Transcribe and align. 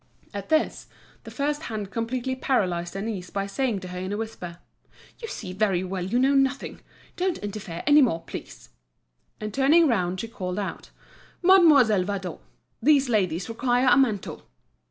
At 0.33 0.49
this, 0.49 0.87
the 1.25 1.29
first 1.29 1.61
hand 1.65 1.91
completely 1.91 2.35
paralysed 2.35 2.93
Denise 2.93 3.29
by 3.29 3.45
saying 3.45 3.81
to 3.81 3.89
her 3.89 3.99
in 3.99 4.11
a 4.11 4.17
whisper: 4.17 4.57
"You 5.19 5.27
see 5.27 5.53
very 5.53 5.83
well 5.83 6.03
you 6.03 6.17
know 6.17 6.33
nothing. 6.33 6.81
Don't 7.17 7.37
interfere 7.37 7.83
any 7.85 8.01
more, 8.01 8.23
please." 8.23 8.69
And 9.39 9.53
turning 9.53 9.87
round 9.87 10.19
she 10.19 10.27
called 10.27 10.57
out: 10.57 10.89
"Mademoiselle 11.43 12.03
Vadon, 12.05 12.39
these 12.81 13.09
ladies 13.09 13.47
require 13.47 13.89
a 13.89 13.95
mantle!" 13.95 14.41